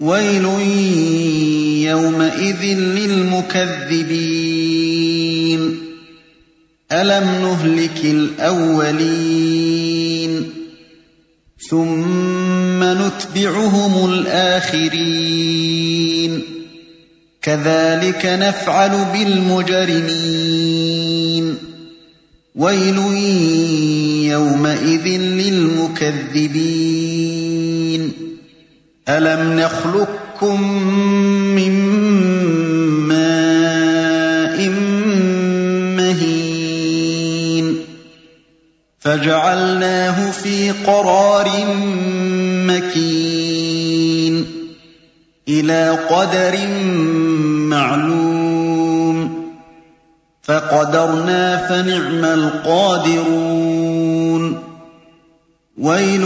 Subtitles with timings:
[0.00, 0.44] ويل
[1.88, 4.00] يومئذ للمكذبين.
[6.92, 9.70] ألم نهلك الأولين؟
[11.70, 16.42] ثم نتبعهم الآخرين.
[17.42, 21.54] كذلك نفعل بالمجرمين.
[22.54, 22.98] ويل
[24.30, 27.29] يومئذ للمكذبين.
[29.10, 30.60] أَلَمْ نَخْلُقكُّم
[31.58, 31.74] مِّن
[33.10, 34.68] مَّاءٍ
[35.98, 37.66] مَّهِينٍ
[39.00, 41.48] فَجَعَلْنَاهُ فِي قَرَارٍ
[42.70, 44.34] مَّكِينٍ
[45.48, 46.54] إِلَىٰ قَدَرٍ
[47.74, 49.18] مَّعْلُومٍ
[50.42, 53.72] فَقَدَرْنَا فَنِعْمَ الْقَادِرُونَ
[55.78, 56.24] وَيْلٌ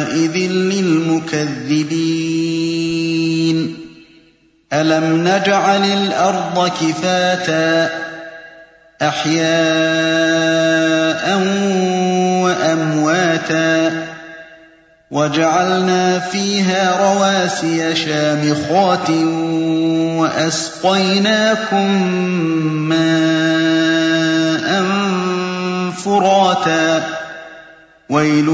[0.00, 1.56] يَوْمَئِذٍ لِّلْمُكَذِّبِينَ
[4.72, 7.90] أَلَمْ نَجْعَلِ الْأَرْضَ كِفَاتًا
[9.02, 9.50] أَحْيَاءً
[12.44, 14.06] وَأَمْوَاتًا
[15.10, 19.10] وَجَعَلْنَا فِيهَا رَوَاسِيَ شَامِخَاتٍ
[20.20, 21.86] وَأَسْقَيْنَاكُم
[22.88, 24.70] مَّاءً
[25.92, 27.02] فُرَاتًا
[28.10, 28.48] وَيْلٌ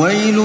[0.00, 0.38] وَيْلٌ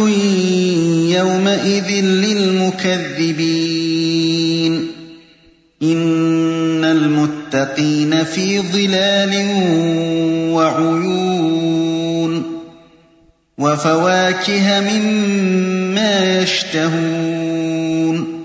[1.16, 4.88] يَوْمَئِذٍ لِّلْمُكَذِّبِينَ.
[5.84, 9.34] إِنَّ الْمُتَّقِينَ فِي ظِلَالٍ
[10.54, 12.44] وَعُيُونٍ.
[13.58, 18.44] وَفَوَاكِهَ مِمَّا يَشْتَهُونَ.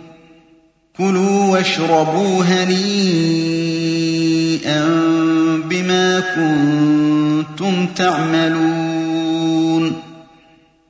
[0.99, 4.85] كُلُوا وَاشْرَبُوا هَنِيئًا
[5.71, 9.10] بِمَا كُنتُمْ تَعْمَلُونَ.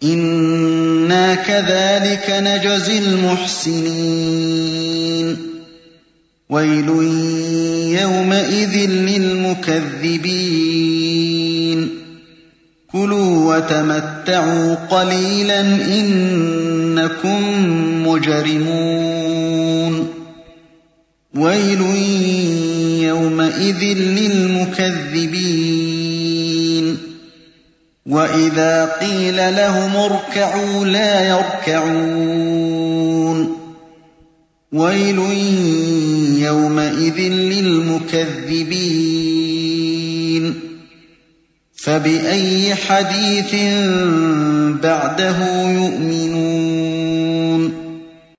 [0.04, 5.36] إِنَّا كَذَٰلِكَ نَجْزِي الْمُحْسِنِينَ.
[6.50, 6.88] وَيْلٌ
[8.00, 11.88] يَوْمَئِذٍ لِّلْمُكَذِّبِينَ.
[12.92, 17.42] كُلُوا وَتَمَتَّعُوا قَلِيلًا إِنَّكُم
[18.08, 20.08] مُّجْرِمُونَ.
[21.34, 21.80] وَيْلٌ
[23.02, 25.49] يَوْمَئِذٍ لِّلْمُكَذِّبِينَ.
[28.10, 32.70] وَإِذَا قِيلَ لَهُمُ ارْكَعُوا لَا يَرْكَعُونَ
[34.72, 35.18] وَيْلٌ
[36.42, 38.50] يَوْمَئِذٍ لِّلْمُكَذِّبِينَ
[41.84, 43.54] فَبِأَيِّ حَدِيثٍ
[44.82, 45.38] بَعْدَهُ
[45.70, 46.89] يُؤْمِنُونَ